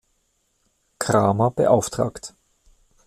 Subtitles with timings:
[0.97, 2.33] Cramer beauftragt.